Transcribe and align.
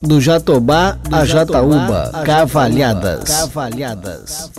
Do 0.00 0.20
Jatobá 0.20 0.96
a 1.10 1.24
Jataúba, 1.24 2.22
cavalhadas. 2.24 3.24
Cavalhadas. 3.24 4.50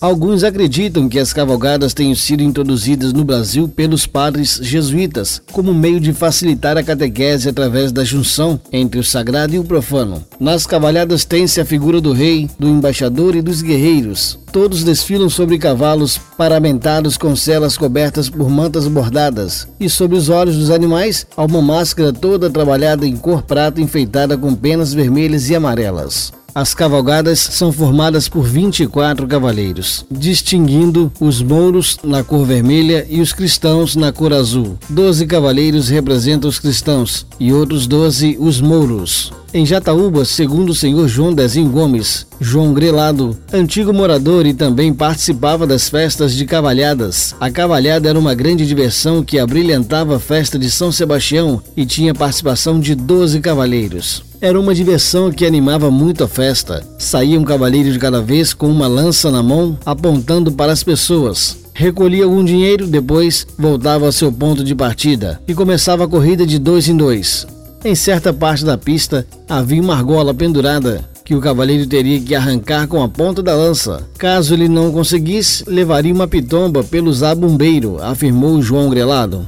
Alguns 0.00 0.44
acreditam 0.44 1.08
que 1.08 1.18
as 1.18 1.32
cavalgadas 1.32 1.92
tenham 1.92 2.14
sido 2.14 2.40
introduzidas 2.40 3.12
no 3.12 3.24
Brasil 3.24 3.66
pelos 3.66 4.06
padres 4.06 4.60
jesuítas 4.62 5.42
como 5.50 5.74
meio 5.74 5.98
de 5.98 6.12
facilitar 6.12 6.76
a 6.76 6.84
catequese 6.84 7.48
através 7.48 7.90
da 7.90 8.04
junção 8.04 8.60
entre 8.70 9.00
o 9.00 9.04
sagrado 9.04 9.56
e 9.56 9.58
o 9.58 9.64
profano. 9.64 10.22
Nas 10.38 10.66
cavalhadas 10.66 11.24
tem-se 11.24 11.60
a 11.60 11.64
figura 11.64 12.00
do 12.00 12.12
rei, 12.12 12.48
do 12.60 12.68
embaixador 12.68 13.34
e 13.34 13.42
dos 13.42 13.60
guerreiros. 13.60 14.38
Todos 14.52 14.84
desfilam 14.84 15.28
sobre 15.28 15.58
cavalos 15.58 16.18
paramentados 16.38 17.18
com 17.18 17.36
celas 17.36 17.76
cobertas 17.76 18.30
por 18.30 18.48
mantas 18.48 18.88
bordadas, 18.88 19.68
e 19.78 19.90
sobre 19.90 20.16
os 20.16 20.30
olhos 20.30 20.56
dos 20.56 20.70
animais 20.70 21.26
há 21.36 21.44
uma 21.44 21.60
máscara 21.60 22.12
toda 22.12 22.48
trabalhada 22.48 23.06
em 23.06 23.14
cor 23.14 23.42
prata 23.42 23.80
enfeitada 23.80 24.38
com 24.38 24.54
penas 24.58 24.92
vermelhas 24.92 25.48
e 25.48 25.54
amarelas. 25.56 26.32
As 26.54 26.74
cavalgadas 26.74 27.38
são 27.38 27.70
formadas 27.70 28.28
por 28.28 28.42
24 28.42 29.28
cavaleiros, 29.28 30.04
distinguindo 30.10 31.12
os 31.20 31.40
mouros 31.40 31.98
na 32.02 32.24
cor 32.24 32.44
vermelha 32.44 33.06
e 33.08 33.20
os 33.20 33.32
cristãos 33.32 33.94
na 33.94 34.10
cor 34.10 34.32
azul. 34.32 34.76
Doze 34.88 35.24
cavaleiros 35.24 35.88
representam 35.88 36.50
os 36.50 36.58
cristãos 36.58 37.26
e 37.38 37.52
outros 37.52 37.86
doze 37.86 38.36
os 38.40 38.60
mouros. 38.60 39.32
Em 39.54 39.64
Jataúba, 39.64 40.24
segundo 40.24 40.70
o 40.70 40.74
senhor 40.74 41.06
João 41.06 41.32
Dezinho 41.32 41.70
Gomes, 41.70 42.26
João 42.40 42.74
Grelado, 42.74 43.38
antigo 43.52 43.92
morador 43.92 44.44
e 44.44 44.52
também 44.52 44.92
participava 44.92 45.66
das 45.66 45.88
festas 45.88 46.34
de 46.34 46.44
cavalhadas. 46.44 47.34
A 47.40 47.50
cavalhada 47.50 48.08
era 48.08 48.18
uma 48.18 48.34
grande 48.34 48.66
diversão 48.66 49.22
que 49.22 49.38
abrilhantava 49.38 50.16
a 50.16 50.20
festa 50.20 50.58
de 50.58 50.70
São 50.70 50.90
Sebastião 50.90 51.62
e 51.76 51.86
tinha 51.86 52.14
participação 52.14 52.80
de 52.80 52.94
12 52.94 53.40
cavaleiros. 53.40 54.27
Era 54.40 54.58
uma 54.58 54.74
diversão 54.74 55.30
que 55.32 55.44
animava 55.44 55.90
muito 55.90 56.24
a 56.24 56.28
festa. 56.28 56.84
Saía 56.98 57.38
um 57.38 57.44
cavaleiro 57.44 57.92
de 57.92 57.98
cada 57.98 58.22
vez 58.22 58.54
com 58.54 58.68
uma 58.68 58.86
lança 58.86 59.30
na 59.30 59.42
mão, 59.42 59.78
apontando 59.84 60.52
para 60.52 60.72
as 60.72 60.82
pessoas 60.82 61.58
recolhia 61.78 62.24
algum 62.24 62.44
dinheiro, 62.44 62.88
depois 62.88 63.46
voltava 63.56 64.04
ao 64.04 64.10
seu 64.10 64.32
ponto 64.32 64.64
de 64.64 64.74
partida 64.74 65.40
e 65.46 65.54
começava 65.54 66.04
a 66.04 66.08
corrida 66.08 66.44
de 66.44 66.58
dois 66.58 66.88
em 66.88 66.96
dois. 66.96 67.46
Em 67.84 67.94
certa 67.94 68.32
parte 68.32 68.64
da 68.64 68.76
pista 68.76 69.24
havia 69.48 69.80
uma 69.80 69.94
argola 69.94 70.34
pendurada 70.34 71.04
que 71.24 71.36
o 71.36 71.40
cavaleiro 71.40 71.86
teria 71.86 72.20
que 72.20 72.34
arrancar 72.34 72.88
com 72.88 73.00
a 73.00 73.08
ponta 73.08 73.44
da 73.44 73.54
lança. 73.54 74.02
Caso 74.18 74.54
ele 74.54 74.68
não 74.68 74.90
conseguisse, 74.90 75.62
levaria 75.68 76.12
uma 76.12 76.26
pitomba 76.26 76.82
pelo 76.82 77.12
zabumbeiro, 77.12 78.02
afirmou 78.02 78.60
João 78.60 78.90
Grelado. 78.90 79.46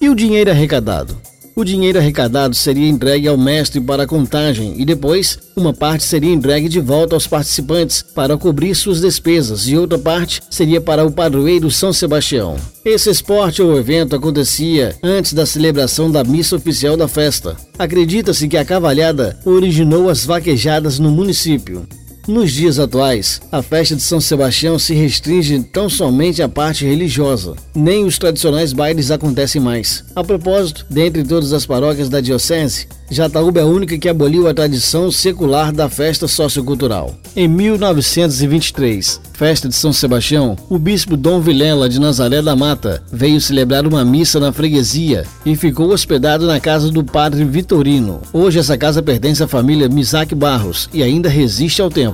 E 0.00 0.08
o 0.08 0.14
dinheiro 0.14 0.50
arrecadado? 0.50 1.16
O 1.56 1.62
dinheiro 1.62 1.98
arrecadado 1.98 2.56
seria 2.56 2.88
entregue 2.88 3.28
ao 3.28 3.36
mestre 3.36 3.80
para 3.80 4.08
contagem 4.08 4.74
e 4.76 4.84
depois 4.84 5.38
uma 5.54 5.72
parte 5.72 6.02
seria 6.02 6.32
entregue 6.32 6.68
de 6.68 6.80
volta 6.80 7.14
aos 7.14 7.28
participantes 7.28 8.02
para 8.02 8.36
cobrir 8.36 8.74
suas 8.74 9.00
despesas 9.00 9.68
e 9.68 9.76
outra 9.76 9.96
parte 9.96 10.40
seria 10.50 10.80
para 10.80 11.06
o 11.06 11.12
padroeiro 11.12 11.70
São 11.70 11.92
Sebastião. 11.92 12.56
Esse 12.84 13.08
esporte 13.08 13.62
ou 13.62 13.78
evento 13.78 14.16
acontecia 14.16 14.96
antes 15.00 15.32
da 15.32 15.46
celebração 15.46 16.10
da 16.10 16.24
missa 16.24 16.56
oficial 16.56 16.96
da 16.96 17.06
festa. 17.06 17.56
Acredita-se 17.78 18.48
que 18.48 18.56
a 18.56 18.64
cavalhada 18.64 19.38
originou 19.44 20.08
as 20.08 20.24
vaquejadas 20.24 20.98
no 20.98 21.12
município. 21.12 21.86
Nos 22.26 22.52
dias 22.52 22.78
atuais, 22.78 23.42
a 23.52 23.60
festa 23.60 23.94
de 23.94 24.00
São 24.00 24.18
Sebastião 24.18 24.78
se 24.78 24.94
restringe 24.94 25.62
tão 25.62 25.90
somente 25.90 26.42
à 26.42 26.48
parte 26.48 26.82
religiosa. 26.82 27.54
Nem 27.74 28.06
os 28.06 28.16
tradicionais 28.16 28.72
bailes 28.72 29.10
acontecem 29.10 29.60
mais. 29.60 30.02
A 30.16 30.24
propósito, 30.24 30.86
dentre 30.88 31.22
todas 31.22 31.52
as 31.52 31.66
paróquias 31.66 32.08
da 32.08 32.22
Diocese, 32.22 32.86
Jataúba 33.10 33.60
é 33.60 33.62
a 33.62 33.66
única 33.66 33.98
que 33.98 34.08
aboliu 34.08 34.48
a 34.48 34.54
tradição 34.54 35.10
secular 35.10 35.70
da 35.72 35.88
festa 35.90 36.26
sociocultural. 36.26 37.14
Em 37.36 37.46
1923, 37.46 39.20
festa 39.34 39.68
de 39.68 39.74
São 39.74 39.92
Sebastião, 39.92 40.56
o 40.70 40.78
bispo 40.78 41.16
Dom 41.16 41.40
Vilela 41.40 41.88
de 41.88 42.00
Nazaré 42.00 42.40
da 42.40 42.56
Mata 42.56 43.02
veio 43.12 43.40
celebrar 43.40 43.86
uma 43.86 44.04
missa 44.04 44.40
na 44.40 44.52
freguesia 44.52 45.24
e 45.44 45.54
ficou 45.54 45.90
hospedado 45.90 46.46
na 46.46 46.58
casa 46.58 46.90
do 46.90 47.04
padre 47.04 47.44
Vitorino. 47.44 48.22
Hoje 48.32 48.58
essa 48.58 48.78
casa 48.78 49.02
pertence 49.02 49.42
à 49.42 49.46
família 49.46 49.88
Misaque 49.88 50.34
Barros 50.34 50.88
e 50.92 51.02
ainda 51.02 51.28
resiste 51.28 51.82
ao 51.82 51.90
tempo. 51.90 52.13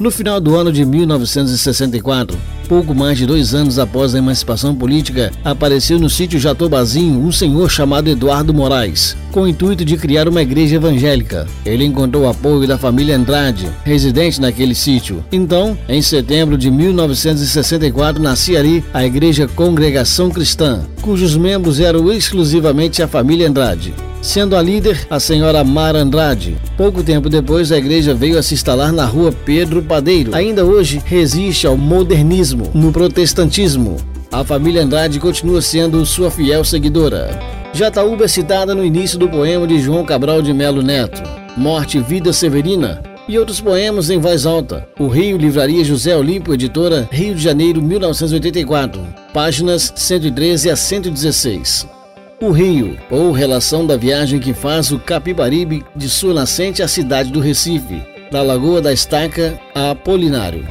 No 0.00 0.12
final 0.12 0.40
do 0.40 0.54
ano 0.54 0.70
de 0.72 0.84
1964, 0.84 2.38
pouco 2.68 2.94
mais 2.94 3.18
de 3.18 3.26
dois 3.26 3.52
anos 3.52 3.80
após 3.80 4.14
a 4.14 4.18
emancipação 4.18 4.72
política, 4.72 5.32
apareceu 5.44 5.98
no 5.98 6.08
sítio 6.08 6.38
Jatobazinho 6.38 7.18
um 7.18 7.32
senhor 7.32 7.68
chamado 7.68 8.08
Eduardo 8.08 8.54
Moraes, 8.54 9.16
com 9.32 9.42
o 9.42 9.48
intuito 9.48 9.84
de 9.84 9.96
criar 9.96 10.28
uma 10.28 10.40
igreja 10.40 10.76
evangélica. 10.76 11.48
Ele 11.66 11.84
encontrou 11.84 12.28
apoio 12.28 12.68
da 12.68 12.78
família 12.78 13.16
Andrade, 13.16 13.68
residente 13.84 14.40
naquele 14.40 14.74
sítio. 14.74 15.24
Então, 15.32 15.76
em 15.88 16.00
setembro 16.00 16.56
de 16.56 16.70
1964, 16.70 18.22
nascia 18.22 18.60
ali 18.60 18.84
a 18.94 19.04
Igreja 19.04 19.48
Congregação 19.48 20.30
Cristã, 20.30 20.82
cujos 21.02 21.36
membros 21.36 21.80
eram 21.80 22.12
exclusivamente 22.12 23.02
a 23.02 23.08
família 23.08 23.48
Andrade 23.48 23.92
sendo 24.20 24.56
a 24.56 24.62
líder 24.62 25.06
a 25.10 25.20
senhora 25.20 25.62
Mara 25.64 26.00
Andrade. 26.00 26.56
Pouco 26.76 27.02
tempo 27.02 27.28
depois, 27.28 27.72
a 27.72 27.78
igreja 27.78 28.14
veio 28.14 28.38
a 28.38 28.42
se 28.42 28.54
instalar 28.54 28.92
na 28.92 29.04
rua 29.04 29.32
Pedro 29.44 29.82
Padeiro. 29.82 30.34
Ainda 30.34 30.64
hoje 30.64 31.02
resiste 31.04 31.66
ao 31.66 31.76
modernismo 31.76 32.70
no 32.74 32.92
protestantismo. 32.92 33.96
A 34.30 34.44
família 34.44 34.82
Andrade 34.82 35.18
continua 35.18 35.62
sendo 35.62 36.04
sua 36.04 36.30
fiel 36.30 36.62
seguidora. 36.64 37.38
Jataúba 37.72 38.24
é 38.24 38.28
citada 38.28 38.74
no 38.74 38.84
início 38.84 39.18
do 39.18 39.28
poema 39.28 39.66
de 39.66 39.80
João 39.80 40.04
Cabral 40.04 40.42
de 40.42 40.52
Melo 40.52 40.82
Neto, 40.82 41.22
Morte 41.56 41.98
e 41.98 42.02
Vida 42.02 42.32
Severina, 42.32 43.02
e 43.28 43.38
outros 43.38 43.60
poemas 43.60 44.10
em 44.10 44.18
voz 44.18 44.46
alta. 44.46 44.88
O 44.98 45.06
Rio, 45.06 45.36
Livraria 45.36 45.84
José 45.84 46.16
Olímpio, 46.16 46.54
editora, 46.54 47.08
Rio 47.10 47.34
de 47.34 47.42
Janeiro, 47.42 47.82
1984, 47.82 49.00
páginas 49.32 49.92
113 49.94 50.70
a 50.70 50.76
116. 50.76 51.97
O 52.40 52.50
rio, 52.52 52.96
ou 53.10 53.32
relação 53.32 53.84
da 53.84 53.96
viagem 53.96 54.38
que 54.38 54.54
faz 54.54 54.92
o 54.92 54.98
Capibaribe 55.00 55.84
de 55.96 56.08
sua 56.08 56.32
nascente 56.32 56.80
à 56.80 56.86
cidade 56.86 57.32
do 57.32 57.40
Recife, 57.40 58.00
da 58.30 58.42
Lagoa 58.42 58.80
da 58.80 58.92
Estaca 58.92 59.58
a 59.74 59.90
Apolinário. 59.90 60.64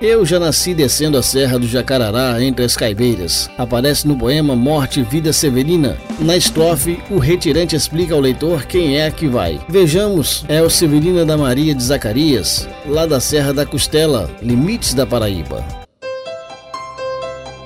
Eu 0.00 0.26
já 0.26 0.40
nasci 0.40 0.74
descendo 0.74 1.16
a 1.16 1.22
Serra 1.22 1.60
do 1.60 1.68
Jacarará 1.68 2.42
entre 2.42 2.64
as 2.64 2.74
caibeiras. 2.74 3.48
Aparece 3.56 4.08
no 4.08 4.16
poema 4.16 4.56
Morte 4.56 4.98
e 4.98 5.04
Vida 5.04 5.32
Severina. 5.32 5.96
Na 6.18 6.36
estrofe, 6.36 6.98
o 7.08 7.18
retirante 7.18 7.76
explica 7.76 8.14
ao 8.14 8.20
leitor 8.20 8.66
quem 8.66 8.98
é 8.98 9.08
que 9.08 9.28
vai. 9.28 9.60
Vejamos, 9.68 10.44
é 10.48 10.60
o 10.60 10.68
Severina 10.68 11.24
da 11.24 11.38
Maria 11.38 11.72
de 11.72 11.84
Zacarias, 11.84 12.68
lá 12.84 13.06
da 13.06 13.20
Serra 13.20 13.54
da 13.54 13.64
Costela, 13.64 14.28
limites 14.42 14.92
da 14.92 15.06
Paraíba. 15.06 15.81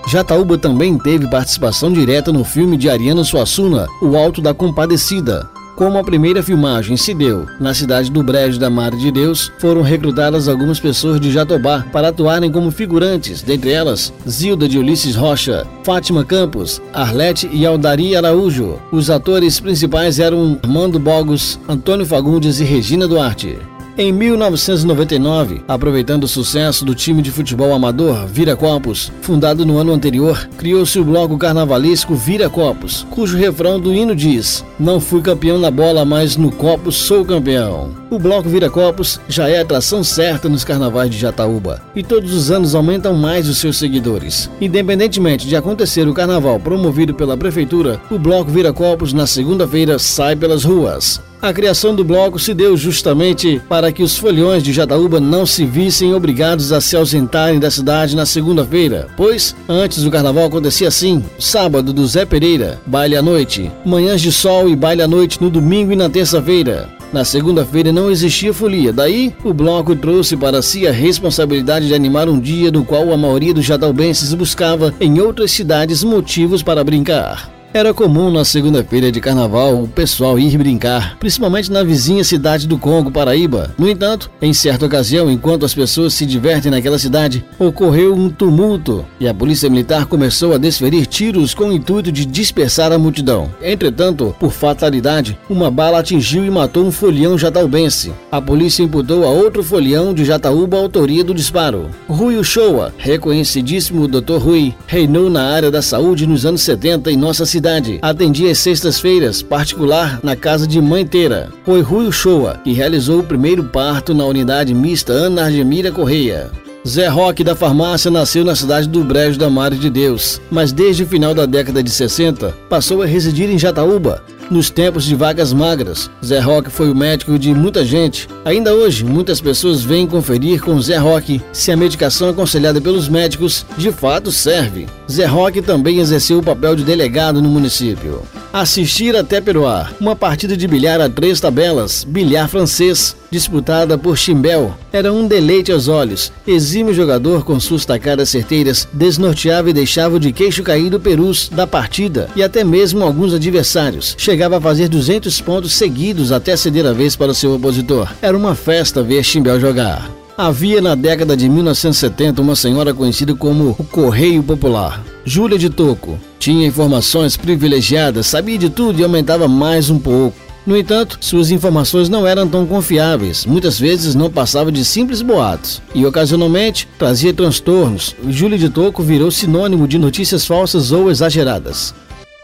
Jataúba 0.06 0.56
também 0.56 0.96
teve 0.96 1.28
participação 1.28 1.92
direta 1.92 2.32
no 2.32 2.44
filme 2.44 2.76
de 2.76 2.88
Ariano 2.88 3.24
Suassuna, 3.24 3.88
O 4.00 4.16
Alto 4.16 4.40
da 4.40 4.54
Compadecida. 4.54 5.50
Como 5.74 5.98
a 5.98 6.04
primeira 6.04 6.42
filmagem 6.42 6.96
se 6.96 7.12
deu 7.12 7.44
na 7.60 7.74
cidade 7.74 8.10
do 8.10 8.22
Brejo 8.22 8.58
da 8.58 8.70
Mare 8.70 8.96
de 8.96 9.10
Deus, 9.10 9.52
foram 9.58 9.82
recrutadas 9.82 10.48
algumas 10.48 10.80
pessoas 10.80 11.20
de 11.20 11.30
Jatobá 11.30 11.84
para 11.92 12.08
atuarem 12.08 12.50
como 12.50 12.70
figurantes, 12.70 13.42
dentre 13.42 13.72
elas 13.72 14.10
Zilda 14.26 14.68
de 14.68 14.78
Ulisses 14.78 15.16
Rocha, 15.16 15.66
Fátima 15.82 16.24
Campos, 16.24 16.80
Arlete 16.94 17.50
e 17.52 17.66
Aldari 17.66 18.16
Araújo. 18.16 18.80
Os 18.90 19.10
atores 19.10 19.60
principais 19.60 20.18
eram 20.18 20.58
Armando 20.62 20.98
Bogos, 20.98 21.58
Antônio 21.68 22.06
Fagundes 22.06 22.58
e 22.58 22.64
Regina 22.64 23.06
Duarte. 23.06 23.58
Em 23.98 24.12
1999, 24.12 25.62
aproveitando 25.66 26.24
o 26.24 26.28
sucesso 26.28 26.84
do 26.84 26.94
time 26.94 27.22
de 27.22 27.30
futebol 27.30 27.72
amador 27.72 28.26
Viracopos, 28.26 29.10
fundado 29.22 29.64
no 29.64 29.78
ano 29.78 29.90
anterior, 29.90 30.50
criou-se 30.58 30.98
o 30.98 31.04
bloco 31.04 31.38
carnavalesco 31.38 32.14
Viracopos, 32.14 33.06
cujo 33.08 33.38
refrão 33.38 33.80
do 33.80 33.94
hino 33.94 34.14
diz: 34.14 34.62
Não 34.78 35.00
fui 35.00 35.22
campeão 35.22 35.58
na 35.58 35.70
bola, 35.70 36.04
mas 36.04 36.36
no 36.36 36.52
copo 36.52 36.92
sou 36.92 37.24
campeão. 37.24 37.94
O 38.10 38.18
bloco 38.18 38.50
Viracopos 38.50 39.18
já 39.30 39.48
é 39.48 39.60
atração 39.60 40.04
certa 40.04 40.46
nos 40.46 40.62
carnavais 40.62 41.10
de 41.10 41.16
Jataúba 41.16 41.80
e 41.94 42.02
todos 42.02 42.34
os 42.34 42.50
anos 42.50 42.74
aumentam 42.74 43.14
mais 43.14 43.48
os 43.48 43.56
seus 43.56 43.78
seguidores. 43.78 44.50
Independentemente 44.60 45.46
de 45.46 45.56
acontecer 45.56 46.06
o 46.06 46.12
carnaval 46.12 46.60
promovido 46.60 47.14
pela 47.14 47.34
prefeitura, 47.34 47.98
o 48.10 48.18
bloco 48.18 48.50
Viracopos 48.50 49.14
na 49.14 49.26
segunda-feira 49.26 49.98
sai 49.98 50.36
pelas 50.36 50.64
ruas. 50.64 51.18
A 51.40 51.52
criação 51.52 51.94
do 51.94 52.02
bloco 52.02 52.38
se 52.38 52.54
deu 52.54 52.76
justamente 52.76 53.60
para 53.68 53.92
que 53.92 54.02
os 54.02 54.16
foliões 54.16 54.62
de 54.62 54.72
Jataúba 54.72 55.20
não 55.20 55.44
se 55.44 55.64
vissem 55.64 56.14
obrigados 56.14 56.72
a 56.72 56.80
se 56.80 56.96
ausentarem 56.96 57.60
da 57.60 57.70
cidade 57.70 58.16
na 58.16 58.24
segunda-feira, 58.24 59.08
pois 59.16 59.54
antes 59.68 60.02
do 60.02 60.10
carnaval 60.10 60.46
acontecia 60.46 60.88
assim: 60.88 61.22
sábado 61.38 61.92
do 61.92 62.06
Zé 62.06 62.24
Pereira, 62.24 62.80
baile 62.86 63.16
à 63.16 63.22
noite, 63.22 63.70
manhãs 63.84 64.20
de 64.20 64.32
sol 64.32 64.68
e 64.68 64.74
baile 64.74 65.02
à 65.02 65.08
noite 65.08 65.40
no 65.40 65.50
domingo 65.50 65.92
e 65.92 65.96
na 65.96 66.08
terça-feira. 66.08 66.88
Na 67.12 67.24
segunda-feira 67.24 67.92
não 67.92 68.10
existia 68.10 68.52
folia, 68.52 68.92
daí 68.92 69.32
o 69.44 69.54
bloco 69.54 69.94
trouxe 69.94 70.36
para 70.36 70.60
si 70.60 70.86
a 70.86 70.92
responsabilidade 70.92 71.86
de 71.86 71.94
animar 71.94 72.28
um 72.28 72.40
dia 72.40 72.70
no 72.70 72.84
qual 72.84 73.12
a 73.12 73.16
maioria 73.16 73.54
dos 73.54 73.64
jataubenses 73.64 74.34
buscava 74.34 74.92
em 75.00 75.20
outras 75.20 75.52
cidades 75.52 76.02
motivos 76.02 76.62
para 76.62 76.82
brincar. 76.82 77.55
Era 77.76 77.92
comum 77.92 78.30
na 78.30 78.42
segunda-feira 78.42 79.12
de 79.12 79.20
carnaval 79.20 79.82
o 79.82 79.86
pessoal 79.86 80.38
ir 80.38 80.56
brincar, 80.56 81.18
principalmente 81.18 81.70
na 81.70 81.84
vizinha 81.84 82.24
cidade 82.24 82.66
do 82.66 82.78
Congo, 82.78 83.10
Paraíba. 83.10 83.74
No 83.76 83.86
entanto, 83.86 84.30
em 84.40 84.54
certa 84.54 84.86
ocasião, 84.86 85.30
enquanto 85.30 85.66
as 85.66 85.74
pessoas 85.74 86.14
se 86.14 86.24
divertem 86.24 86.70
naquela 86.70 86.98
cidade, 86.98 87.44
ocorreu 87.58 88.14
um 88.14 88.30
tumulto 88.30 89.04
e 89.20 89.28
a 89.28 89.34
polícia 89.34 89.68
militar 89.68 90.06
começou 90.06 90.54
a 90.54 90.58
desferir 90.58 91.04
tiros 91.04 91.52
com 91.52 91.64
o 91.64 91.72
intuito 91.74 92.10
de 92.10 92.24
dispersar 92.24 92.92
a 92.92 92.98
multidão. 92.98 93.50
Entretanto, 93.62 94.34
por 94.40 94.52
fatalidade, 94.52 95.38
uma 95.46 95.70
bala 95.70 95.98
atingiu 95.98 96.46
e 96.46 96.50
matou 96.50 96.82
um 96.82 96.90
folião 96.90 97.36
jataubense. 97.36 98.10
A 98.32 98.40
polícia 98.40 98.84
imputou 98.84 99.22
a 99.22 99.28
outro 99.28 99.62
folião 99.62 100.14
de 100.14 100.24
Jataúba 100.24 100.78
a 100.78 100.80
autoria 100.80 101.22
do 101.22 101.34
disparo. 101.34 101.90
Rui 102.08 102.38
Uchoa, 102.38 102.94
reconhecidíssimo 102.96 104.08
Dr. 104.08 104.38
Rui, 104.38 104.74
reinou 104.86 105.28
na 105.28 105.42
área 105.42 105.70
da 105.70 105.82
saúde 105.82 106.26
nos 106.26 106.46
anos 106.46 106.62
70 106.62 107.12
em 107.12 107.18
nossa 107.18 107.44
cidade 107.44 107.65
cidade. 107.66 107.98
Atendia 108.00 108.52
às 108.52 108.58
sextas-feiras, 108.58 109.42
particular, 109.42 110.20
na 110.22 110.36
casa 110.36 110.66
de 110.66 110.80
mãe 110.80 111.02
inteira. 111.02 111.50
Foi 111.64 111.80
Rui 111.80 112.06
Uchoa, 112.06 112.60
que 112.62 112.72
realizou 112.72 113.20
o 113.20 113.24
primeiro 113.24 113.64
parto 113.64 114.14
na 114.14 114.24
unidade 114.24 114.72
mista 114.72 115.12
Ana 115.12 115.44
Argemira 115.46 115.90
Correia. 115.90 116.50
Zé 116.86 117.08
Roque 117.08 117.42
da 117.42 117.56
farmácia 117.56 118.08
nasceu 118.08 118.44
na 118.44 118.54
cidade 118.54 118.88
do 118.88 119.02
Brejo 119.02 119.36
da 119.36 119.50
Mare 119.50 119.74
de 119.76 119.90
Deus, 119.90 120.40
mas 120.48 120.70
desde 120.70 121.02
o 121.02 121.06
final 121.06 121.34
da 121.34 121.44
década 121.44 121.82
de 121.82 121.90
60 121.90 122.54
passou 122.68 123.02
a 123.02 123.06
residir 123.06 123.50
em 123.50 123.58
Jataúba, 123.58 124.22
nos 124.50 124.70
tempos 124.70 125.04
de 125.04 125.14
vagas 125.14 125.52
magras. 125.52 126.10
Zé 126.24 126.40
Roque 126.40 126.70
foi 126.70 126.90
o 126.90 126.94
médico 126.94 127.38
de 127.38 127.52
muita 127.54 127.84
gente. 127.84 128.28
Ainda 128.44 128.74
hoje, 128.74 129.04
muitas 129.04 129.40
pessoas 129.40 129.82
vêm 129.82 130.06
conferir 130.06 130.62
com 130.62 130.80
Zé 130.80 130.96
Roque 130.96 131.40
se 131.52 131.72
a 131.72 131.76
medicação 131.76 132.28
aconselhada 132.28 132.80
pelos 132.80 133.08
médicos 133.08 133.66
de 133.76 133.90
fato 133.92 134.30
serve. 134.30 134.86
Zé 135.10 135.26
Roque 135.26 135.62
também 135.62 135.98
exerceu 135.98 136.38
o 136.38 136.42
papel 136.42 136.76
de 136.76 136.84
delegado 136.84 137.40
no 137.40 137.48
município. 137.48 138.22
Assistir 138.52 139.14
até 139.14 139.40
Peruá, 139.40 139.90
uma 140.00 140.16
partida 140.16 140.56
de 140.56 140.66
bilhar 140.66 141.00
a 141.00 141.10
três 141.10 141.40
tabelas, 141.40 142.04
bilhar 142.04 142.48
francês, 142.48 143.14
disputada 143.30 143.98
por 143.98 144.16
Chimbel, 144.16 144.74
era 144.90 145.12
um 145.12 145.28
deleite 145.28 145.70
aos 145.70 145.88
olhos. 145.88 146.32
Exímio 146.46 146.94
jogador 146.94 147.44
com 147.44 147.60
suas 147.60 147.84
tacadas 147.84 148.30
certeiras, 148.30 148.88
desnorteava 148.92 149.68
e 149.68 149.74
deixava 149.74 150.18
de 150.18 150.32
queixo 150.32 150.62
caído 150.62 150.98
perus 150.98 151.50
da 151.50 151.66
partida 151.66 152.30
e 152.34 152.42
até 152.42 152.64
mesmo 152.64 153.04
alguns 153.04 153.34
adversários. 153.34 154.14
A 154.44 154.60
fazer 154.60 154.88
200 154.88 155.40
pontos 155.40 155.72
seguidos 155.72 156.30
até 156.30 156.56
ceder 156.56 156.86
a 156.86 156.92
vez 156.92 157.16
para 157.16 157.34
seu 157.34 157.54
opositor. 157.54 158.08
Era 158.20 158.36
uma 158.36 158.54
festa 158.54 159.02
ver 159.02 159.24
Chimbel 159.24 159.60
jogar. 159.60 160.10
Havia 160.38 160.82
na 160.82 160.94
década 160.94 161.34
de 161.34 161.48
1970 161.48 162.42
uma 162.42 162.54
senhora 162.54 162.92
conhecida 162.92 163.34
como 163.34 163.70
o 163.78 163.84
Correio 163.84 164.42
Popular. 164.42 165.02
Júlia 165.24 165.58
de 165.58 165.70
Toco. 165.70 166.18
Tinha 166.38 166.66
informações 166.66 167.36
privilegiadas, 167.36 168.26
sabia 168.26 168.58
de 168.58 168.68
tudo 168.68 169.00
e 169.00 169.02
aumentava 169.02 169.48
mais 169.48 169.88
um 169.88 169.98
pouco. 169.98 170.36
No 170.66 170.76
entanto, 170.76 171.16
suas 171.20 171.50
informações 171.52 172.08
não 172.08 172.26
eram 172.26 172.46
tão 172.48 172.66
confiáveis, 172.66 173.46
muitas 173.46 173.78
vezes 173.78 174.16
não 174.16 174.28
passava 174.28 174.72
de 174.72 174.84
simples 174.84 175.22
boatos 175.22 175.80
e 175.94 176.04
ocasionalmente 176.04 176.88
trazia 176.98 177.32
transtornos. 177.32 178.16
Júlia 178.28 178.58
de 178.58 178.68
Toco 178.68 179.02
virou 179.02 179.30
sinônimo 179.30 179.86
de 179.86 179.96
notícias 179.96 180.44
falsas 180.44 180.90
ou 180.90 181.08
exageradas. 181.08 181.94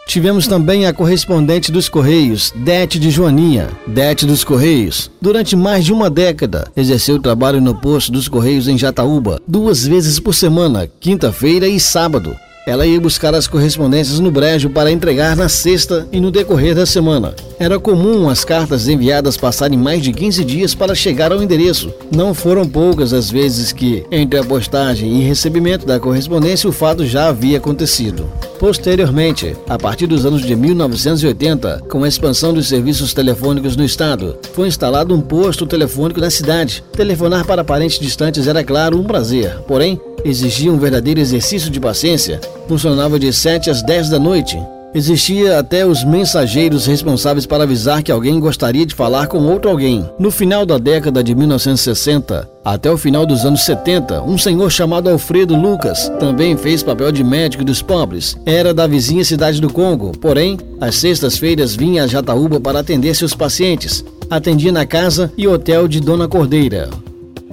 Tivemos 0.05 0.47
também 0.47 0.85
a 0.85 0.93
correspondente 0.93 1.71
dos 1.71 1.87
Correios, 1.87 2.53
Dete 2.55 2.99
de 2.99 3.09
Joaninha. 3.09 3.69
Dete 3.87 4.25
dos 4.25 4.43
Correios, 4.43 5.09
durante 5.21 5.55
mais 5.55 5.85
de 5.85 5.93
uma 5.93 6.09
década, 6.09 6.69
exerceu 6.75 7.19
trabalho 7.19 7.61
no 7.61 7.73
posto 7.73 8.11
dos 8.11 8.27
Correios 8.27 8.67
em 8.67 8.77
Jataúba, 8.77 9.41
duas 9.47 9.87
vezes 9.87 10.19
por 10.19 10.33
semana, 10.35 10.89
quinta-feira 10.99 11.67
e 11.67 11.79
sábado. 11.79 12.35
Ela 12.65 12.87
ia 12.87 12.99
buscar 12.99 13.35
as 13.35 13.45
correspondências 13.45 14.21
no 14.21 14.31
brejo 14.31 14.69
para 14.69 14.89
entregar 14.89 15.35
na 15.35 15.49
sexta 15.49 16.07
e 16.13 16.19
no 16.19 16.31
decorrer 16.31 16.73
da 16.73 16.85
semana. 16.85 17.35
Era 17.59 17.77
comum 17.77 18.29
as 18.29 18.45
cartas 18.45 18.87
enviadas 18.87 19.35
passarem 19.35 19.77
mais 19.77 20.01
de 20.01 20.13
15 20.13 20.45
dias 20.45 20.73
para 20.73 20.95
chegar 20.95 21.33
ao 21.33 21.43
endereço. 21.43 21.93
Não 22.09 22.33
foram 22.33 22.65
poucas 22.65 23.11
as 23.11 23.29
vezes 23.29 23.73
que, 23.73 24.05
entre 24.09 24.39
a 24.39 24.43
postagem 24.45 25.19
e 25.19 25.23
recebimento 25.23 25.85
da 25.85 25.99
correspondência, 25.99 26.69
o 26.69 26.73
fato 26.73 27.05
já 27.05 27.27
havia 27.27 27.57
acontecido. 27.57 28.29
Posteriormente, 28.57 29.57
a 29.67 29.77
partir 29.77 30.07
dos 30.07 30.25
anos 30.25 30.41
de 30.41 30.55
1980, 30.55 31.83
com 31.89 32.05
a 32.05 32.07
expansão 32.07 32.53
dos 32.53 32.69
serviços 32.69 33.13
telefônicos 33.13 33.75
no 33.75 33.83
estado, 33.83 34.37
foi 34.53 34.69
instalado 34.69 35.13
um 35.13 35.19
posto 35.19 35.65
telefônico 35.65 36.21
na 36.21 36.29
cidade. 36.29 36.81
Telefonar 36.93 37.45
para 37.45 37.63
parentes 37.63 37.99
distantes 37.99 38.47
era, 38.47 38.63
claro, 38.63 38.97
um 38.97 39.03
prazer, 39.03 39.59
porém, 39.67 39.99
exigia 40.23 40.71
um 40.71 40.79
verdadeiro 40.79 41.19
exercício 41.19 41.69
de 41.69 41.79
paciência. 41.79 42.39
Funcionava 42.67 43.19
de 43.19 43.31
7 43.31 43.69
às 43.69 43.81
10 43.81 44.09
da 44.09 44.19
noite. 44.19 44.57
Existia 44.95 45.57
até 45.57 45.83
os 45.87 46.03
mensageiros 46.03 46.85
responsáveis 46.85 47.47
para 47.47 47.63
avisar 47.63 48.03
que 48.03 48.11
alguém 48.11 48.39
gostaria 48.39 48.85
de 48.85 48.93
falar 48.93 49.25
com 49.25 49.39
outro 49.39 49.71
alguém. 49.71 50.07
No 50.19 50.29
final 50.29 50.67
da 50.67 50.77
década 50.77 51.23
de 51.23 51.33
1960, 51.33 52.47
até 52.63 52.91
o 52.91 52.97
final 52.97 53.25
dos 53.25 53.43
anos 53.43 53.65
70, 53.65 54.21
um 54.21 54.37
senhor 54.37 54.69
chamado 54.69 55.09
Alfredo 55.09 55.55
Lucas 55.55 56.11
também 56.19 56.55
fez 56.55 56.83
papel 56.83 57.11
de 57.11 57.23
médico 57.23 57.63
dos 57.63 57.81
pobres. 57.81 58.37
Era 58.45 58.71
da 58.71 58.85
vizinha 58.85 59.25
cidade 59.25 59.59
do 59.59 59.73
Congo, 59.73 60.11
porém, 60.19 60.59
às 60.79 60.95
sextas-feiras 60.95 61.75
vinha 61.75 62.03
a 62.03 62.07
Jataúba 62.07 62.59
para 62.59 62.79
atender 62.79 63.15
seus 63.15 63.33
pacientes. 63.33 64.05
Atendia 64.29 64.71
na 64.71 64.85
casa 64.85 65.33
e 65.35 65.47
hotel 65.47 65.87
de 65.87 65.99
Dona 65.99 66.27
Cordeira. 66.27 66.89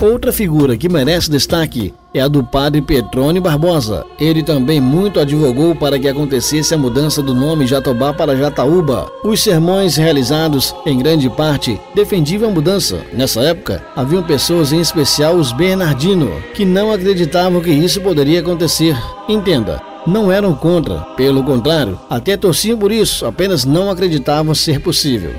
Outra 0.01 0.33
figura 0.33 0.79
que 0.79 0.89
merece 0.89 1.31
destaque 1.31 1.93
é 2.15 2.23
a 2.23 2.27
do 2.27 2.43
padre 2.43 2.81
Petrônio 2.81 3.43
Barbosa. 3.43 4.07
Ele 4.19 4.43
também 4.43 4.81
muito 4.81 5.21
advogou 5.21 5.75
para 5.75 5.99
que 5.99 6.09
acontecesse 6.09 6.73
a 6.73 6.79
mudança 6.79 7.23
do 7.23 7.35
nome 7.35 7.67
Jatobá 7.67 8.15
para 8.15 8.35
Jataúba. 8.35 9.13
Os 9.23 9.43
sermões 9.43 9.97
realizados, 9.97 10.75
em 10.87 10.99
grande 10.99 11.29
parte, 11.29 11.79
defendiam 11.95 12.49
a 12.49 12.51
mudança. 12.51 13.01
Nessa 13.13 13.43
época, 13.43 13.85
haviam 13.95 14.23
pessoas, 14.23 14.73
em 14.73 14.81
especial 14.81 15.35
os 15.35 15.53
Bernardino, 15.53 16.33
que 16.55 16.65
não 16.65 16.91
acreditavam 16.91 17.61
que 17.61 17.71
isso 17.71 18.01
poderia 18.01 18.41
acontecer. 18.41 18.97
Entenda, 19.29 19.83
não 20.07 20.33
eram 20.33 20.55
contra, 20.55 21.01
pelo 21.15 21.45
contrário, 21.45 22.01
até 22.09 22.39
torciam 22.39 22.79
por 22.79 22.91
isso, 22.91 23.27
apenas 23.27 23.67
não 23.67 23.91
acreditavam 23.91 24.55
ser 24.55 24.81
possível. 24.81 25.35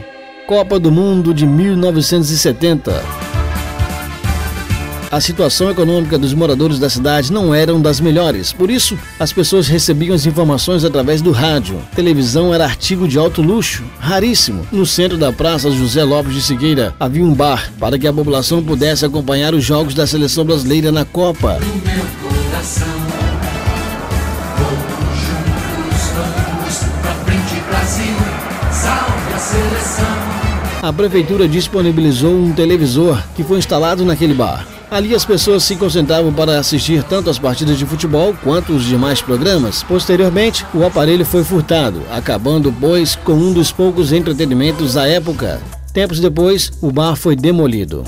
Copa 0.46 0.78
do 0.78 0.92
Mundo 0.92 1.34
de 1.34 1.48
1970 1.48 3.31
a 5.12 5.20
situação 5.20 5.70
econômica 5.70 6.18
dos 6.18 6.34
moradores 6.34 6.80
da 6.80 6.90
cidade 6.90 7.34
não 7.34 7.54
era 7.54 7.72
das 7.82 8.00
melhores. 8.00 8.54
Por 8.54 8.72
isso, 8.72 8.98
as 9.20 9.34
pessoas 9.34 9.68
recebiam 9.68 10.16
as 10.16 10.26
informações 10.26 10.86
através 10.86 11.22
do 11.22 11.32
rádio. 11.32 11.82
Televisão 11.94 12.54
era 12.54 12.64
artigo 12.64 13.08
de 13.08 13.18
alto 13.18 13.42
luxo, 13.42 13.84
raríssimo. 14.00 14.66
No 14.72 14.86
centro 14.86 15.18
da 15.18 15.34
Praça 15.34 15.70
José 15.72 16.04
Lopes 16.04 16.34
de 16.34 16.42
Segueira 16.42 16.96
havia 16.98 17.24
um 17.24 17.34
bar 17.34 17.72
para 17.78 18.00
que 18.00 18.08
a 18.08 18.14
população 18.14 18.64
pudesse 18.64 19.06
acompanhar 19.06 19.54
os 19.54 19.64
jogos 19.64 19.94
da 19.94 20.08
seleção 20.08 20.46
brasileira 20.46 20.92
na 20.92 21.04
Copa. 21.04 21.60
A 30.82 30.94
prefeitura 30.94 31.48
disponibilizou 31.48 32.34
um 32.34 32.54
televisor 32.54 33.22
que 33.36 33.44
foi 33.44 33.60
instalado 33.60 34.04
naquele 34.06 34.34
bar. 34.34 34.71
Ali 34.92 35.16
as 35.16 35.24
pessoas 35.24 35.64
se 35.64 35.78
concentravam 35.78 36.34
para 36.34 36.60
assistir 36.60 37.02
tanto 37.02 37.30
as 37.30 37.40
partidas 37.40 37.78
de 37.78 37.86
futebol 37.86 38.36
quanto 38.44 38.74
os 38.74 38.84
demais 38.84 39.22
programas. 39.22 39.84
Posteriormente, 39.84 40.66
o 40.74 40.84
aparelho 40.84 41.26
foi 41.26 41.46
furtado, 41.46 42.02
acabando, 42.12 42.76
pois, 42.78 43.16
com 43.16 43.32
um 43.32 43.54
dos 43.54 43.72
poucos 43.72 44.12
entretenimentos 44.12 44.96
da 44.96 45.08
época. 45.08 45.62
Tempos 45.94 46.20
depois, 46.20 46.74
o 46.82 46.92
bar 46.92 47.16
foi 47.16 47.38
demolido. 47.38 48.04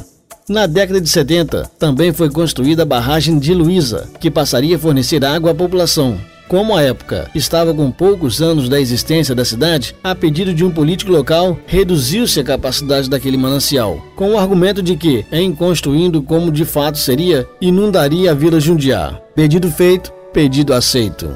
Na 0.50 0.66
década 0.66 1.00
de 1.00 1.08
70, 1.08 1.72
também 1.80 2.12
foi 2.12 2.30
construída 2.30 2.84
a 2.84 2.86
barragem 2.86 3.40
de 3.40 3.54
Luísa, 3.54 4.10
que 4.20 4.30
passaria 4.30 4.75
a 4.75 4.80
fornecer 4.80 5.24
água 5.24 5.52
à 5.52 5.56
população. 5.56 6.20
Como 6.48 6.76
a 6.76 6.82
época 6.82 7.30
estava 7.34 7.74
com 7.74 7.90
poucos 7.90 8.42
anos 8.42 8.70
da 8.70 8.80
existência 8.80 9.34
da 9.34 9.46
cidade, 9.46 9.96
a 10.04 10.14
pedido 10.14 10.54
de 10.54 10.64
um 10.64 10.70
político 10.70 11.12
local, 11.12 11.58
reduziu-se 11.66 12.40
a 12.40 12.44
capacidade 12.44 13.10
daquele 13.10 13.38
manancial, 13.38 14.06
com 14.16 14.32
o 14.32 14.38
argumento 14.38 14.84
de 14.84 14.96
que, 14.96 15.26
em 15.32 15.54
construindo 15.54 16.22
como 16.22 16.52
de 16.52 16.66
fato 16.66 16.98
seria, 16.98 17.48
inundaria 17.60 18.32
a 18.32 18.36
Vila 18.36 18.60
Jundiá. 18.60 19.20
Pedido 19.36 19.72
feito, 19.72 20.12
pedido 20.34 20.74
aceito. 20.74 21.34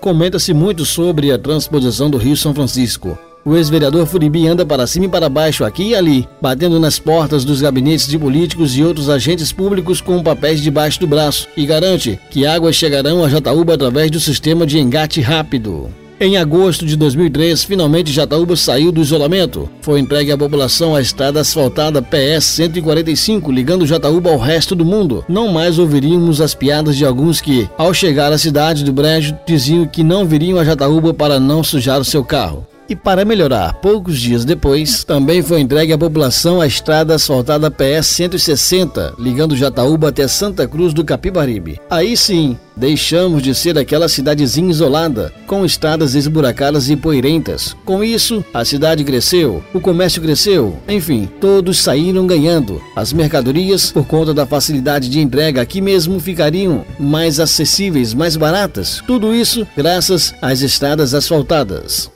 Comenta-se 0.00 0.52
muito 0.54 0.84
sobre 0.84 1.32
a 1.32 1.38
transposição 1.38 2.10
do 2.10 2.18
Rio 2.18 2.36
São 2.36 2.54
Francisco, 2.54 3.18
o 3.44 3.56
ex-vereador 3.56 4.06
Furibi 4.06 4.46
anda 4.48 4.64
para 4.64 4.86
cima 4.86 5.06
e 5.06 5.08
para 5.08 5.28
baixo, 5.28 5.64
aqui 5.64 5.90
e 5.90 5.94
ali, 5.94 6.28
batendo 6.40 6.80
nas 6.80 6.98
portas 6.98 7.44
dos 7.44 7.60
gabinetes 7.60 8.06
de 8.08 8.18
políticos 8.18 8.76
e 8.76 8.82
outros 8.82 9.10
agentes 9.10 9.52
públicos 9.52 10.00
com 10.00 10.22
papéis 10.22 10.60
debaixo 10.60 11.00
do 11.00 11.06
braço 11.06 11.48
e 11.56 11.66
garante 11.66 12.18
que 12.30 12.46
águas 12.46 12.76
chegarão 12.76 13.24
a 13.24 13.28
Jataúba 13.28 13.74
através 13.74 14.10
do 14.10 14.20
sistema 14.20 14.66
de 14.66 14.78
engate 14.78 15.20
rápido. 15.20 15.90
Em 16.20 16.36
agosto 16.36 16.86
de 16.86 16.96
2003, 16.96 17.64
finalmente 17.64 18.12
Jataúba 18.12 18.54
saiu 18.54 18.92
do 18.92 19.00
isolamento. 19.00 19.68
Foi 19.80 19.98
entregue 19.98 20.30
à 20.30 20.38
população 20.38 20.94
a 20.94 21.00
estrada 21.00 21.40
asfaltada 21.40 22.00
PS 22.00 22.44
145, 22.44 23.50
ligando 23.50 23.86
Jataúba 23.86 24.30
ao 24.30 24.38
resto 24.38 24.76
do 24.76 24.84
mundo. 24.84 25.24
Não 25.28 25.48
mais 25.48 25.76
ouviríamos 25.76 26.40
as 26.40 26.54
piadas 26.54 26.96
de 26.96 27.04
alguns 27.04 27.40
que, 27.40 27.68
ao 27.76 27.92
chegar 27.92 28.32
à 28.32 28.38
cidade 28.38 28.84
do 28.84 28.92
Brejo, 28.92 29.36
diziam 29.44 29.86
que 29.86 30.04
não 30.04 30.24
viriam 30.24 30.58
a 30.58 30.64
Jataúba 30.64 31.12
para 31.12 31.40
não 31.40 31.64
sujar 31.64 32.00
o 32.00 32.04
seu 32.04 32.24
carro. 32.24 32.64
E 32.88 32.94
para 32.94 33.24
melhorar, 33.24 33.74
poucos 33.74 34.18
dias 34.18 34.44
depois, 34.44 35.04
também 35.04 35.42
foi 35.42 35.60
entregue 35.60 35.92
à 35.92 35.98
população 35.98 36.60
a 36.60 36.66
estrada 36.66 37.14
asfaltada 37.14 37.70
PS 37.70 38.06
160, 38.08 39.14
ligando 39.18 39.56
Jataúba 39.56 40.08
até 40.08 40.28
Santa 40.28 40.68
Cruz 40.68 40.92
do 40.92 41.02
Capibaribe. 41.02 41.80
Aí 41.88 42.14
sim, 42.14 42.58
deixamos 42.76 43.42
de 43.42 43.54
ser 43.54 43.78
aquela 43.78 44.06
cidadezinha 44.06 44.70
isolada, 44.70 45.32
com 45.46 45.64
estradas 45.64 46.14
esburacadas 46.14 46.90
e 46.90 46.96
poeirentas. 46.96 47.74
Com 47.86 48.04
isso, 48.04 48.44
a 48.52 48.64
cidade 48.66 49.02
cresceu, 49.02 49.64
o 49.72 49.80
comércio 49.80 50.20
cresceu, 50.20 50.78
enfim, 50.86 51.28
todos 51.40 51.78
saíram 51.78 52.26
ganhando. 52.26 52.82
As 52.94 53.14
mercadorias, 53.14 53.92
por 53.92 54.06
conta 54.06 54.34
da 54.34 54.44
facilidade 54.44 55.08
de 55.08 55.20
entrega 55.20 55.62
aqui 55.62 55.80
mesmo, 55.80 56.20
ficariam 56.20 56.84
mais 56.98 57.40
acessíveis, 57.40 58.12
mais 58.12 58.36
baratas. 58.36 59.02
Tudo 59.06 59.34
isso 59.34 59.66
graças 59.74 60.34
às 60.42 60.60
estradas 60.60 61.14
asfaltadas. 61.14 62.13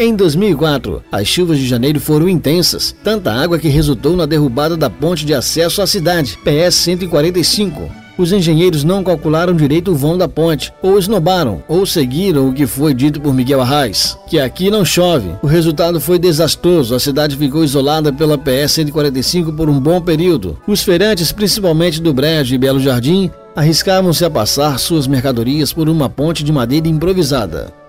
Em 0.00 0.14
2004, 0.14 1.02
as 1.10 1.26
chuvas 1.26 1.58
de 1.58 1.66
janeiro 1.66 1.98
foram 1.98 2.28
intensas, 2.28 2.94
tanta 3.02 3.32
água 3.32 3.58
que 3.58 3.66
resultou 3.66 4.14
na 4.14 4.26
derrubada 4.26 4.76
da 4.76 4.88
ponte 4.88 5.26
de 5.26 5.34
acesso 5.34 5.82
à 5.82 5.88
cidade, 5.88 6.38
PS 6.44 6.76
145. 6.76 7.90
Os 8.16 8.30
engenheiros 8.30 8.84
não 8.84 9.02
calcularam 9.02 9.56
direito 9.56 9.90
o 9.90 9.96
vão 9.96 10.16
da 10.16 10.28
ponte, 10.28 10.72
ou 10.80 11.00
esnobaram, 11.00 11.64
ou 11.66 11.84
seguiram 11.84 12.48
o 12.48 12.54
que 12.54 12.64
foi 12.64 12.94
dito 12.94 13.20
por 13.20 13.34
Miguel 13.34 13.60
Arraes, 13.60 14.16
que 14.28 14.38
aqui 14.38 14.70
não 14.70 14.84
chove. 14.84 15.30
O 15.42 15.48
resultado 15.48 16.00
foi 16.00 16.16
desastroso, 16.16 16.94
a 16.94 17.00
cidade 17.00 17.36
ficou 17.36 17.64
isolada 17.64 18.12
pela 18.12 18.38
PS 18.38 18.74
145 18.74 19.52
por 19.52 19.68
um 19.68 19.80
bom 19.80 20.00
período. 20.00 20.56
Os 20.64 20.80
feirantes, 20.80 21.32
principalmente 21.32 22.00
do 22.00 22.14
Brejo 22.14 22.54
e 22.54 22.58
Belo 22.58 22.78
Jardim, 22.78 23.32
arriscavam-se 23.56 24.24
a 24.24 24.30
passar 24.30 24.78
suas 24.78 25.08
mercadorias 25.08 25.72
por 25.72 25.88
uma 25.88 26.08
ponte 26.08 26.44
de 26.44 26.52
madeira 26.52 26.86
improvisada. 26.86 27.87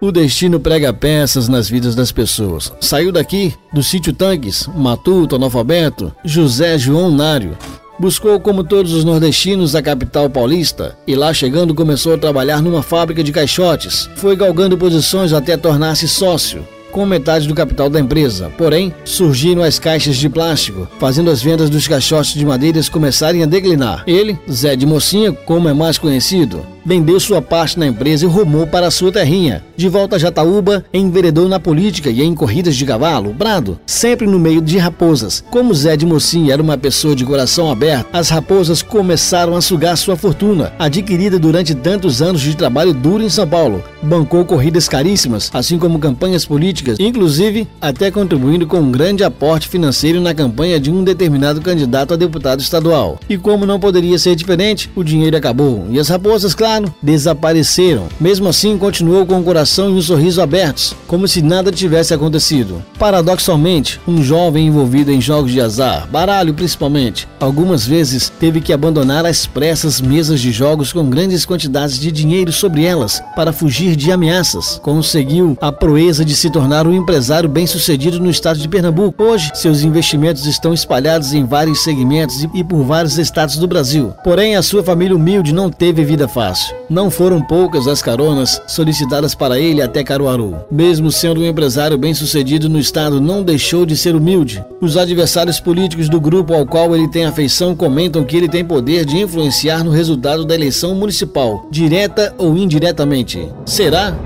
O 0.00 0.10
destino 0.10 0.58
prega 0.58 0.94
peças 0.94 1.46
nas 1.46 1.68
vidas 1.68 1.94
das 1.94 2.10
pessoas. 2.10 2.72
Saiu 2.80 3.12
daqui, 3.12 3.52
do 3.70 3.82
sítio 3.82 4.14
Tanques, 4.14 4.66
matuto, 4.74 5.36
analfabeto, 5.36 6.10
José 6.24 6.78
João 6.78 7.10
Nário. 7.10 7.54
Buscou, 7.98 8.40
como 8.40 8.64
todos 8.64 8.94
os 8.94 9.04
nordestinos, 9.04 9.74
a 9.76 9.82
capital 9.82 10.30
paulista 10.30 10.96
e 11.06 11.14
lá 11.14 11.34
chegando 11.34 11.74
começou 11.74 12.14
a 12.14 12.18
trabalhar 12.18 12.62
numa 12.62 12.82
fábrica 12.82 13.22
de 13.22 13.30
caixotes. 13.30 14.08
Foi 14.16 14.34
galgando 14.34 14.78
posições 14.78 15.34
até 15.34 15.54
tornar-se 15.54 16.08
sócio 16.08 16.64
com 16.90 17.06
metade 17.06 17.46
do 17.46 17.54
capital 17.54 17.88
da 17.88 18.00
empresa. 18.00 18.50
Porém, 18.56 18.92
surgiram 19.04 19.62
as 19.62 19.78
caixas 19.78 20.16
de 20.16 20.28
plástico, 20.28 20.88
fazendo 20.98 21.30
as 21.30 21.42
vendas 21.42 21.70
dos 21.70 21.86
caixotes 21.86 22.34
de 22.34 22.44
madeiras 22.44 22.88
começarem 22.88 23.42
a 23.42 23.46
declinar. 23.46 24.04
Ele, 24.06 24.38
Zé 24.50 24.76
de 24.76 24.86
Mocinha, 24.86 25.32
como 25.32 25.68
é 25.68 25.72
mais 25.72 25.98
conhecido, 25.98 26.66
vendeu 26.84 27.18
sua 27.20 27.42
parte 27.42 27.78
na 27.78 27.86
empresa 27.86 28.24
e 28.24 28.28
rumou 28.28 28.66
para 28.66 28.90
sua 28.90 29.12
terrinha. 29.12 29.64
De 29.76 29.88
volta 29.88 30.16
a 30.16 30.18
Jataúba, 30.18 30.84
enveredou 30.92 31.48
na 31.48 31.60
política 31.60 32.10
e 32.10 32.22
em 32.22 32.34
corridas 32.34 32.76
de 32.76 32.84
cavalo, 32.84 33.32
brado, 33.32 33.78
sempre 33.86 34.26
no 34.26 34.38
meio 34.38 34.60
de 34.60 34.78
raposas. 34.78 35.44
Como 35.50 35.74
Zé 35.74 35.96
de 35.96 36.06
Mocinha 36.06 36.52
era 36.52 36.62
uma 36.62 36.78
pessoa 36.78 37.14
de 37.14 37.24
coração 37.24 37.70
aberto, 37.70 38.06
as 38.12 38.28
raposas 38.28 38.82
começaram 38.82 39.56
a 39.56 39.60
sugar 39.60 39.96
sua 39.96 40.16
fortuna, 40.16 40.72
adquirida 40.78 41.38
durante 41.38 41.74
tantos 41.74 42.22
anos 42.22 42.40
de 42.40 42.56
trabalho 42.56 42.92
duro 42.92 43.22
em 43.22 43.28
São 43.28 43.46
Paulo. 43.46 43.82
Bancou 44.02 44.44
corridas 44.44 44.88
caríssimas, 44.88 45.50
assim 45.52 45.78
como 45.78 45.98
campanhas 45.98 46.44
políticas, 46.44 46.98
inclusive 46.98 47.68
até 47.80 48.10
contribuindo 48.10 48.66
com 48.66 48.78
um 48.78 48.90
grande 48.90 49.24
aporte 49.24 49.68
financeiro 49.68 50.20
na 50.20 50.34
campanha 50.34 50.80
de 50.80 50.90
um 50.90 51.04
determinado 51.04 51.60
candidato 51.60 52.14
a 52.14 52.16
deputado 52.16 52.60
estadual. 52.60 53.18
E 53.28 53.36
como 53.36 53.66
não 53.66 53.80
poderia 53.80 54.18
ser 54.18 54.34
diferente, 54.34 54.90
o 54.94 55.02
dinheiro 55.02 55.36
acabou 55.36 55.86
e 55.90 55.98
as 55.98 56.08
raposas, 56.08 56.54
claro, 56.54 56.69
desapareceram. 57.02 58.08
Mesmo 58.20 58.48
assim, 58.48 58.78
continuou 58.78 59.26
com 59.26 59.40
o 59.40 59.42
coração 59.42 59.90
e 59.90 59.94
um 59.94 60.02
sorriso 60.02 60.40
abertos, 60.40 60.94
como 61.06 61.26
se 61.26 61.42
nada 61.42 61.72
tivesse 61.72 62.14
acontecido. 62.14 62.82
Paradoxalmente, 62.98 64.00
um 64.06 64.22
jovem 64.22 64.66
envolvido 64.66 65.10
em 65.10 65.20
jogos 65.20 65.50
de 65.50 65.60
azar, 65.60 66.06
baralho 66.10 66.54
principalmente, 66.54 67.26
algumas 67.40 67.86
vezes 67.86 68.30
teve 68.38 68.60
que 68.60 68.72
abandonar 68.72 69.24
às 69.24 69.46
pressas 69.46 70.00
mesas 70.00 70.40
de 70.40 70.52
jogos 70.52 70.92
com 70.92 71.08
grandes 71.08 71.44
quantidades 71.44 71.98
de 71.98 72.12
dinheiro 72.12 72.52
sobre 72.52 72.84
elas 72.84 73.22
para 73.34 73.52
fugir 73.52 73.96
de 73.96 74.12
ameaças. 74.12 74.78
Conseguiu 74.82 75.56
a 75.60 75.72
proeza 75.72 76.24
de 76.24 76.36
se 76.36 76.50
tornar 76.50 76.86
um 76.86 76.94
empresário 76.94 77.48
bem-sucedido 77.48 78.20
no 78.20 78.30
estado 78.30 78.58
de 78.58 78.68
Pernambuco. 78.68 79.22
Hoje, 79.22 79.50
seus 79.54 79.82
investimentos 79.82 80.46
estão 80.46 80.74
espalhados 80.74 81.32
em 81.32 81.44
vários 81.44 81.82
segmentos 81.82 82.46
e 82.54 82.62
por 82.62 82.84
vários 82.84 83.18
estados 83.18 83.56
do 83.56 83.66
Brasil. 83.66 84.12
Porém, 84.22 84.56
a 84.56 84.62
sua 84.62 84.82
família 84.82 85.16
humilde 85.16 85.52
não 85.52 85.70
teve 85.70 86.04
vida 86.04 86.28
fácil 86.28 86.59
Não 86.88 87.10
foram 87.10 87.40
poucas 87.40 87.86
as 87.86 88.02
caronas 88.02 88.60
solicitadas 88.66 89.34
para 89.34 89.58
ele 89.58 89.82
até 89.82 90.02
Caruaru. 90.02 90.56
Mesmo 90.70 91.10
sendo 91.10 91.40
um 91.40 91.46
empresário 91.46 91.96
bem-sucedido 91.96 92.68
no 92.68 92.78
estado, 92.78 93.20
não 93.20 93.42
deixou 93.42 93.86
de 93.86 93.96
ser 93.96 94.14
humilde. 94.14 94.64
Os 94.80 94.96
adversários 94.96 95.60
políticos 95.60 96.08
do 96.08 96.20
grupo 96.20 96.52
ao 96.54 96.66
qual 96.66 96.94
ele 96.94 97.08
tem 97.08 97.24
afeição 97.24 97.74
comentam 97.74 98.24
que 98.24 98.36
ele 98.36 98.48
tem 98.48 98.64
poder 98.64 99.04
de 99.04 99.18
influenciar 99.18 99.84
no 99.84 99.90
resultado 99.90 100.44
da 100.44 100.54
eleição 100.54 100.94
municipal, 100.94 101.66
direta 101.70 102.34
ou 102.38 102.56
indiretamente. 102.56 103.48
Será? 103.64 104.16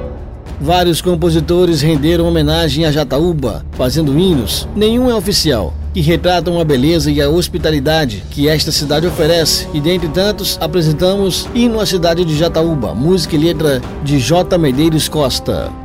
Vários 0.61 1.03
compositores 1.03 1.81
renderam 1.81 2.27
homenagem 2.27 2.85
a 2.85 2.93
Jataúba, 2.93 3.65
fazendo 3.73 4.19
hinos. 4.19 4.69
Nenhum 4.75 5.11
é 5.11 5.15
oficial 5.15 5.75
que 5.95 6.01
retratam 6.01 6.61
a 6.61 6.65
beleza 6.65 7.11
e 7.11 7.23
a 7.23 7.31
hospitalidade 7.31 8.25
que 8.31 8.49
esta 8.49 8.73
cidade 8.73 9.07
oferece. 9.07 9.69
E 9.73 9.81
dentre 9.81 10.09
tantos, 10.09 10.59
apresentamos 10.61 11.49
Hino 11.55 11.79
à 11.79 11.87
Cidade 11.87 12.25
de 12.25 12.37
Jataúba, 12.37 12.95
música 12.95 13.37
e 13.37 13.39
letra 13.39 13.81
de 14.03 14.19
J. 14.19 14.59
Medeiros 14.59 15.09
Costa. 15.09 15.84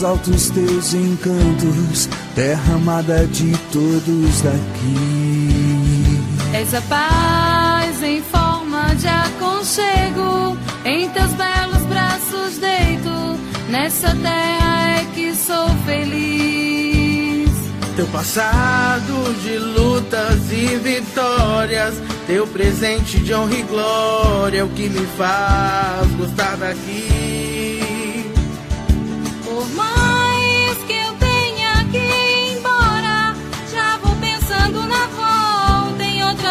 E 0.00 0.02
exalto 0.02 0.30
os 0.30 0.48
teus 0.50 0.94
encantos, 0.94 2.08
terra 2.34 2.74
amada 2.74 3.26
de 3.26 3.52
todos 3.70 4.40
daqui. 4.40 6.20
És 6.54 6.74
a 6.74 6.80
paz 6.82 8.02
em 8.02 8.22
forma 8.22 8.94
de 8.94 9.06
aconchego, 9.06 10.56
em 10.86 11.08
teus 11.10 11.32
belos 11.32 11.82
braços 11.86 12.58
deito, 12.58 13.38
nessa 13.68 14.14
terra 14.16 15.00
é 15.00 15.06
que 15.14 15.34
sou 15.34 15.68
feliz. 15.84 17.50
Teu 17.94 18.06
passado 18.06 19.34
de 19.42 19.58
lutas 19.58 20.50
e 20.50 20.76
vitórias 20.76 21.94
teu 22.26 22.46
presente 22.46 23.18
de 23.18 23.34
honra 23.34 23.54
e 23.54 23.62
glória 23.62 24.60
é 24.60 24.64
o 24.64 24.68
que 24.68 24.88
me 24.88 25.04
faz 25.18 26.10
gostar 26.16 26.56
daqui. 26.56 27.29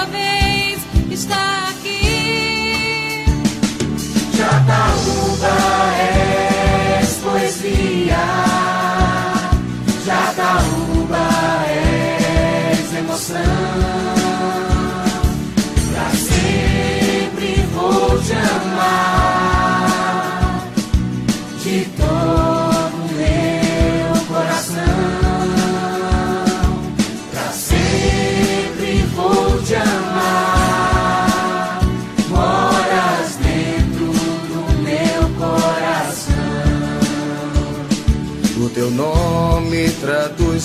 Vez 0.09 0.79
estar 1.11 1.69
aqui. 1.69 3.25
Jataúba 4.37 5.57
és 5.99 6.58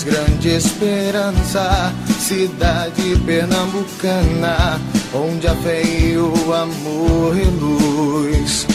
grande 0.03 0.49
esperança, 0.49 1.93
cidade 2.19 3.15
pernambucana, 3.25 4.79
onde 5.13 5.47
a 5.47 5.55
fé 5.55 5.83
e 5.83 6.17
o 6.17 6.53
amor 6.53 7.37
e 7.37 7.45
luz. 7.45 8.67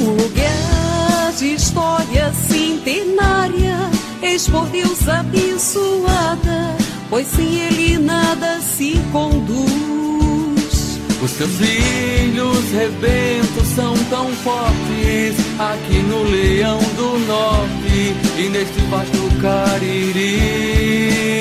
Um 0.00 0.10
lugar 0.10 1.32
de 1.38 1.54
história 1.54 2.32
centenária, 2.32 3.76
ex 4.22 4.48
por 4.48 4.66
Deus 4.66 5.08
abençoada, 5.08 6.76
pois 7.08 7.26
sem 7.26 7.60
ele 7.60 7.98
nada 7.98 8.60
se 8.60 8.98
conduz. 9.12 9.70
Os 11.22 11.32
teus 11.32 11.50
filhos 11.56 12.70
rebentos 12.72 13.68
são 13.74 13.94
tão 14.08 14.28
fortes 14.36 15.36
aqui 15.58 15.98
no 15.98 16.22
Leão 16.22 16.78
do 16.96 17.18
Norte 17.26 18.29
e 18.40 18.48
neste 18.48 18.80
vasto 18.88 19.18
Cariri. 19.38 21.39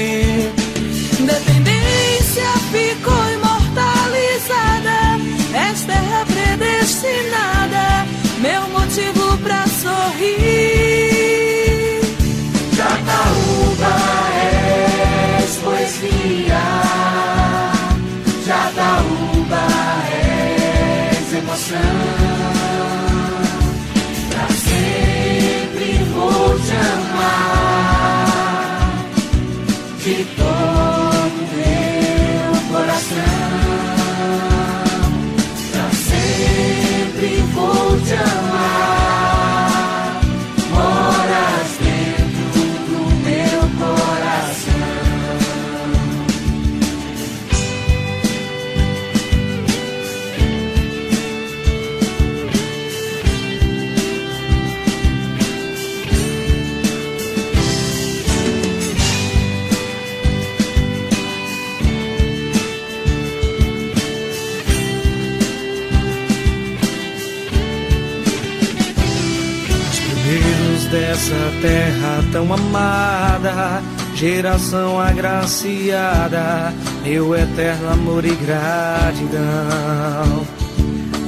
Dessa 71.19 71.51
terra 71.61 72.23
tão 72.31 72.53
amada, 72.53 73.83
geração 74.15 74.97
agraciada, 74.99 76.73
meu 77.03 77.35
eterno 77.35 77.89
amor 77.89 78.23
e 78.23 78.33
gratidão. 78.35 79.41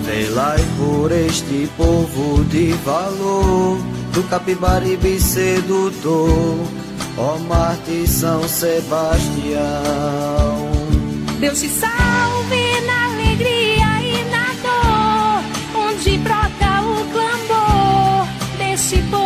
Velai 0.05 0.63
por 0.77 1.11
este 1.11 1.69
povo 1.75 2.45
de 2.45 2.71
valor, 2.85 3.77
do 4.13 4.23
Capibaribe 4.29 5.19
sedutor, 5.19 6.57
ó 7.17 7.37
Marte 7.39 8.07
São 8.07 8.47
Sebastião. 8.47 9.59
Deus 11.39 11.59
te 11.59 11.67
salve 11.67 12.81
na 12.85 13.05
alegria 13.07 14.01
e 14.01 14.23
na 14.31 14.53
dor, 14.63 15.43
onde 15.85 16.17
brota 16.19 16.81
o 16.81 17.03
clamor 17.11 18.27
deste 18.57 19.01
povo 19.09 19.20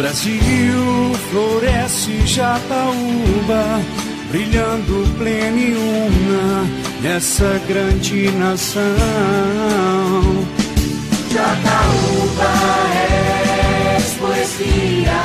Brasil 0.00 1.12
floresce 1.30 2.26
Jataúba, 2.26 3.82
brilhando 4.30 5.06
plena 5.18 5.58
e 5.58 5.74
una 5.74 6.64
nessa 7.02 7.60
grande 7.68 8.30
nação. 8.30 8.80
Jataúba 11.30 12.50
é 12.94 13.98
poesia, 14.18 15.20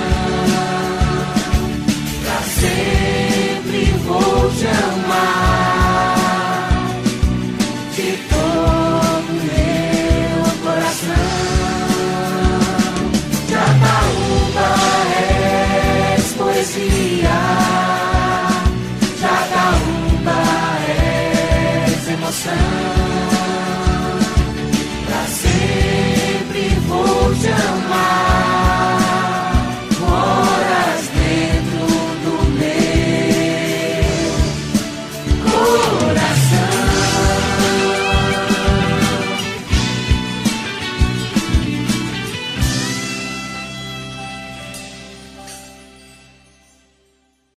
Pra 2.24 2.40
sempre 2.42 3.84
vou 4.06 4.50
te 4.52 4.66
amar. 4.66 5.55